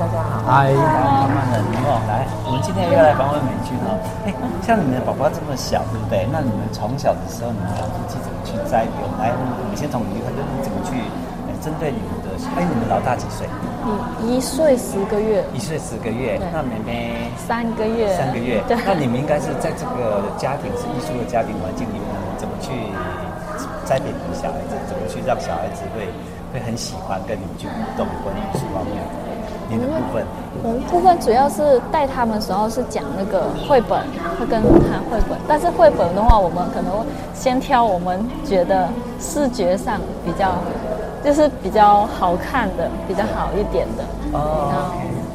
[0.00, 0.40] 大家好。
[0.48, 4.00] 嗨，慢慢的，你好，来，我们今天又要来访问美君哦。
[4.24, 4.32] 哎，
[4.64, 6.24] 像你们的宝宝这么小，对不对？
[6.32, 8.96] 那你们从小的时候，你们养猪鸡怎么去栽培？
[9.20, 10.96] 来，我们先从你开始，你怎么去？
[11.60, 13.44] 针对你们的，哎，你们老大几岁？
[14.24, 15.44] 一岁十个月。
[15.52, 16.40] 一岁十个月。
[16.48, 18.16] 那妹妹三个月。
[18.16, 18.64] 三个月。
[18.64, 22.08] 那你们应该是在这个家庭是艺术的家庭环境里面，
[22.40, 22.72] 怎么去
[23.90, 24.78] 栽培你的小孩子？
[24.86, 26.06] 怎么去让小孩子会？
[26.52, 29.02] 会很喜欢跟你们去互动，关于艺术方面的。
[29.68, 30.26] 你的部分，
[30.64, 34.00] 我们部分主要是带他们时候是讲那个绘本，
[34.36, 35.38] 会跟谈绘本。
[35.46, 38.88] 但是绘本的话，我们可能会先挑我们觉得
[39.20, 40.54] 视觉上比较，
[41.22, 44.02] 就是比较好看的、比较好一点的，
[44.32, 44.90] 然后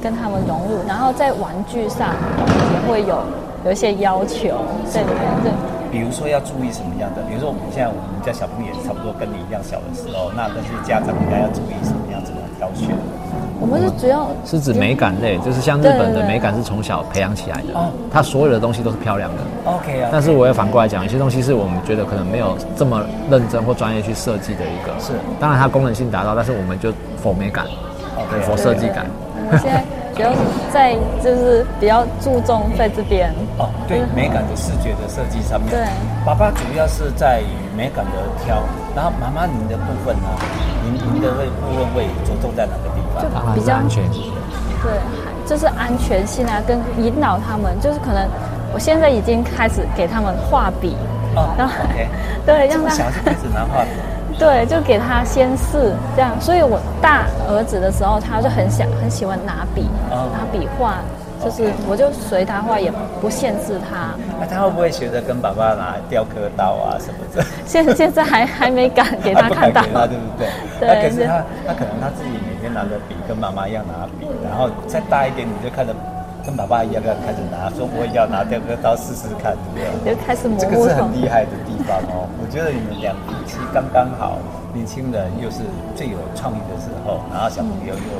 [0.00, 0.78] 跟他们融入。
[0.86, 2.14] 然后在玩具上
[2.72, 3.18] 也会有
[3.64, 5.52] 有一些要求在里面。
[5.90, 5.98] 对。
[5.98, 7.22] 比如说要注意什么样的？
[7.26, 12.94] 比如说我们现在我们家小朋友也差不多跟你一样小的时候，那但是家长应该要注意什么样子的挑选？
[13.60, 19.42] 我们是主要是指美感类，就是像日本的美感是从小培养起来的，哦，它所有的东西都是漂亮的。
[19.66, 20.08] OK 啊。
[20.10, 24.98] 但是我也反过来讲，有些东西是我们觉得可能没有这么认真或专业去设计的一个。
[24.98, 25.12] 是。
[25.38, 27.66] 当然它功能性达到，但是我们就否美感，
[28.28, 29.06] 对，否设计感。
[29.36, 29.84] 我们现在。
[30.10, 30.38] 主要是
[30.70, 30.92] 在
[31.24, 35.70] 就是比较注重在这边哦，对美感的视觉的设计上面。
[35.70, 35.80] 对，
[36.26, 38.60] 爸爸主要是在于美感的挑，
[38.94, 40.28] 然后妈妈您的部分呢，
[40.84, 43.22] 您您的会部分会着重在哪个地方？
[43.22, 44.04] 就比较安全。
[44.82, 44.92] 对，
[45.46, 48.28] 就是安全性啊，跟引导他们，就是可能
[48.74, 50.96] 我现在已经开始给他们画笔
[51.36, 52.08] 哦，然后 OK，
[52.46, 53.90] 对，让他小孩子开始拿画笔。
[54.38, 60.94] 对，就给他先试这样，所以我大儿子的时候，他就很想很喜欢拿笔，拿笔画，
[61.44, 64.14] 就是我就随他画，也不限制他。
[64.40, 67.44] 那他会不会学着跟爸爸拿雕刻刀啊什么的？
[67.66, 70.48] 现现在还还没敢 给他看到，对不对？
[70.80, 70.88] 对。
[70.88, 75.92] 那可是他，他可能他自己每天拿着笔，跟妈妈一样拿笔，然后再大一点，你就看着。
[76.50, 80.10] 跟爸爸一样，要开始拿，说我也要拿雕刻刀试试看，对不对？
[80.10, 80.58] 就开始磨。
[80.58, 82.26] 这个是很厉害的地方哦。
[82.42, 84.34] 我觉得你们两夫妻刚刚好，
[84.74, 85.62] 年轻人又是
[85.94, 88.10] 最有创意的时候，然后小朋友又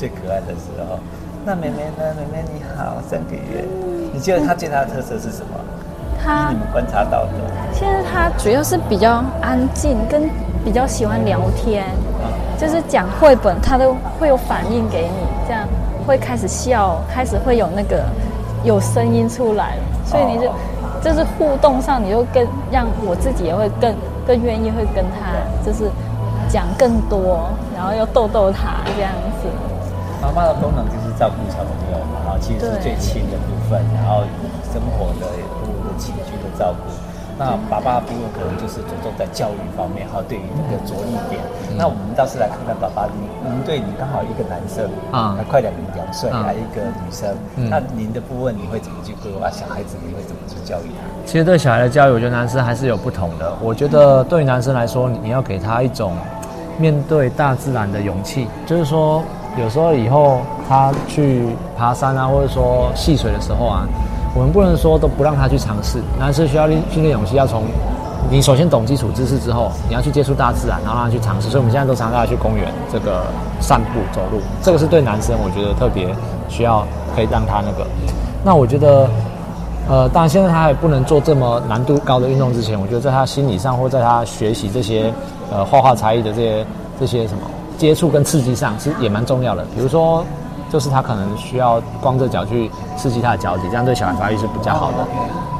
[0.00, 0.96] 最可爱的时候。
[1.44, 2.08] 那妹妹呢？
[2.16, 3.68] 妹妹你好，三个月。
[4.14, 5.52] 你觉得她最大的特色是什么？
[6.24, 7.32] 她你们观察到的。
[7.70, 10.24] 现在她主要是比较安静，跟
[10.64, 11.84] 比较喜欢聊天，
[12.56, 15.68] 就是讲绘本，她都会有反应给你，这样。
[16.06, 18.04] 会开始笑，开始会有那个
[18.62, 20.52] 有声音出来，所以你就
[21.02, 23.94] 就是互动上，你就更让我自己也会更
[24.26, 25.32] 更愿意会跟他
[25.64, 25.90] 就是
[26.48, 29.48] 讲更多，然后又逗逗他这样子。
[30.22, 34.24] 妈妈的功能就是照顾小朋友嘛，然后其实是最亲的部分，然后
[34.72, 35.26] 生活的
[35.60, 37.13] 服务的起居的照顾。
[37.36, 41.42] 那爸爸的部分可能就是着重在教育方面，还有对于那个着力点。
[41.70, 49.96] 嗯、那我们倒是来看看爸爸，您您对你刚好一个男生啊，快两两岁，嗯、还有一个女生，嗯、那您的部分你会怎么去规划小孩子？
[50.06, 51.26] 你会怎么去教育他？
[51.26, 53.52] 其实对小孩的教育，我觉得男生还是有不同的。
[53.60, 56.12] 我觉得对于男生来说，你要给他一种
[56.78, 59.20] 面对大自然的勇气，就是说
[59.58, 63.88] 有时候以后他去爬山啊，或者说戏水的时候啊。
[64.34, 67.62] 我们不能说都不让他去尝试，男生需要训练勇气，要从
[68.28, 71.48] 你首先懂基础知识之后，你要去接触大自然，然后让他去尝试。
[71.48, 73.26] 所以我们现在都常常要去公园这个
[73.60, 76.08] 散步走路，这个是对男生我觉得特别
[76.48, 76.84] 需要
[77.14, 77.86] 可以让他那个。
[78.44, 79.08] 那我觉得，
[79.88, 85.14] 呃，当然现在他还不能做这么难度高的运动之前，我觉得在他心理上或在他学习这些
[85.52, 86.66] 呃画画才艺的这些
[86.98, 87.42] 这些什么
[87.78, 90.24] 接触跟刺激上是也蛮重要的，比如说。
[90.74, 95.06] 就是他可能需要光着脚去刺激他的脚底，这样对小孩发育是比较好的。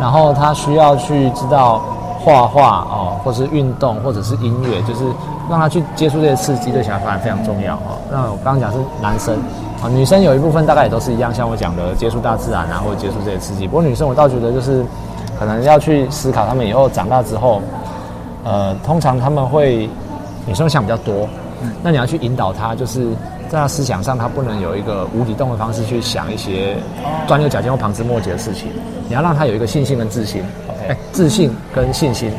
[0.00, 1.82] 然后他需要去知道
[2.18, 5.04] 画画哦，或是运动，或者是音乐，就是
[5.50, 8.00] 让他去接触这些刺激，对小孩发展非常重要哦。
[8.10, 9.36] 那我刚刚讲是男生
[9.82, 13.66] 啊，女生有一部分大概也都是一样，像我讲的接触大自然啊，或者接触这些刺激。
[13.66, 14.82] 不过女生我倒觉得就是
[15.38, 17.60] 可能要去思考，他们以后长大之后，
[18.44, 19.86] 呃，通常他们会
[20.46, 21.28] 女生想比较多，
[21.82, 23.08] 那你要去引导他，就是。
[23.52, 26.74] 在他思想上，他不能有一个无底洞的方式去想一些
[27.26, 28.70] 钻牛角尖或旁枝末节的事情。
[29.06, 30.42] 你要让他有一个信心跟自信，
[30.88, 32.32] 哎，自信跟信心，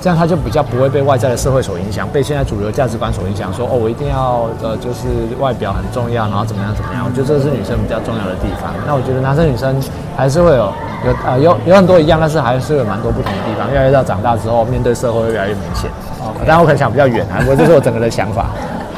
[0.00, 3.52] 这样他就比较不会被外在的社会所影响，被现在主流价值观所影响。
[3.52, 7.02] 说哦，我一定要呃，就是外表很重要，然后怎么样怎么样。
[7.04, 8.70] 我觉得这是女生比较重要的地方。
[8.86, 9.74] 那我觉得男生女生
[10.16, 10.72] 还是会有
[11.06, 13.68] 有啊、呃、有有很多一样，但是还是有蛮多不同的地方。
[13.72, 15.90] 越来越到长大之后，面对社会会越来越明显。
[16.22, 18.46] 哦，当然我可能想比较远啊，不过这是我整个的想法。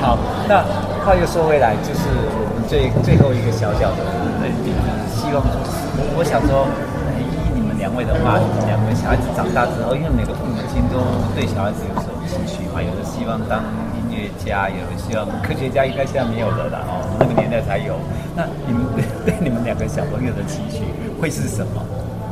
[0.03, 0.63] 好，那。
[1.05, 2.05] 话又说回来，就是
[2.37, 4.05] 我们最最后一个小小的
[4.43, 6.69] 问题，就是希望我，我想说，
[7.17, 11.01] 依你们两位的话，你们两个小孩子长大之后，因为每个父母亲都
[11.35, 13.65] 对小孩子有所期许嘛，有的希望当
[13.97, 17.01] 音乐家，有的希望科学家，应该现在没有的了哦。
[17.19, 17.97] 那个年代才有。
[18.37, 18.85] 那你们
[19.25, 20.85] 对你们两个小朋友的期许
[21.21, 21.81] 会是什么？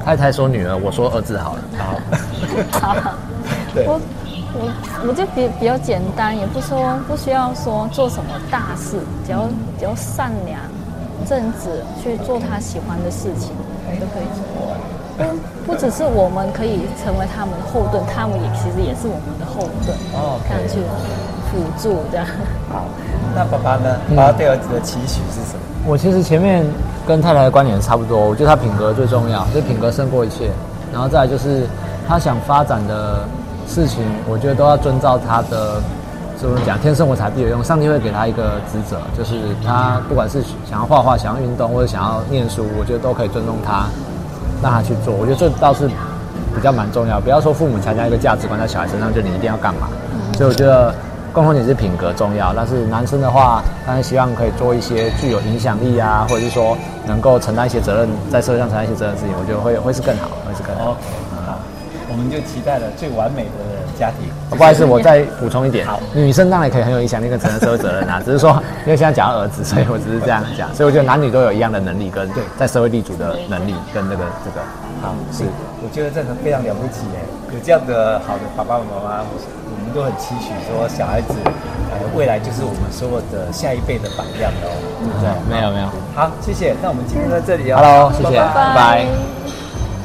[0.04, 1.62] 太太说女儿，我说儿子好了。
[1.80, 3.14] 好，好
[3.74, 3.88] 对。
[4.58, 4.64] 我
[5.04, 9.46] 我我就比比较简单，也不说不需要说做什么大事，只要
[9.78, 10.58] 只要善良、
[11.28, 13.52] 正直去做他喜欢的事情，
[14.00, 14.44] 都可以做。
[15.16, 15.24] 不
[15.72, 19.96] 不只是我们可以成为他们的后盾，他们也其实也是我们的后盾。
[20.12, 20.80] 哦，看去
[21.48, 22.26] 辅助这样。
[22.68, 22.84] 好，
[23.34, 23.96] 那爸爸呢？
[24.14, 25.60] 爸爸对儿子的期许是什么？
[25.84, 26.62] 嗯、我其实前面
[27.06, 30.50] 跟太太的观点差不多，我觉得他品格最重要，就品格胜过一切。
[30.92, 31.66] 然后再来就是
[32.06, 33.26] 他想发展的
[33.66, 35.80] 事情，我觉得都要遵照他的，
[36.36, 36.78] 怎么讲？
[36.78, 43.86] 天生我材必有用，上帝会给他一个职责，就是他不管是想要画画、想要运动或者想要念书，我觉得都可以尊重他。
[44.62, 47.20] 让他去做，我觉得这倒是比较蛮重要。
[47.20, 49.86] 不要说父母强加一个价值观在小孩身上，就你一定要干嘛。
[50.32, 50.94] 所以我觉得
[51.30, 52.54] 共同点是品格重要。
[52.56, 56.74] 但是男生的话，当然希望可以做一些具有影响力啊，或者是说
[57.06, 60.92] 能够承担一些责任，在社会上承担一些责任的事情，我觉得会会是更好，会是更好。
[60.92, 60.96] 好，
[62.16, 64.24] 我们就期待了最完美的家庭。
[64.48, 65.86] 不好意思，我再补充一点。
[65.86, 68.50] 好，女生当然可以很有影响力跟承担社会责任啊， 只是说
[68.86, 70.74] 因为现在讲到儿子，所以我只是这样讲。
[70.74, 74.64] 所以我觉得男女都有一样的能力跟对在社会立足的能力跟那个这个。
[75.02, 75.44] 好，是，
[75.84, 77.20] 我觉得这个非常了不起哎，
[77.52, 84.72] 有这样的好的爸爸妈妈，我们都很期许说小孩子，呃，未来就是我们所有的下一辈的榜样哦。
[85.04, 85.86] 对不对，没有没有。
[86.14, 86.74] 好，谢谢。
[86.80, 87.76] 那我们今天在这里哦。
[87.76, 88.40] Hello，谢谢。
[88.40, 89.65] 拜拜。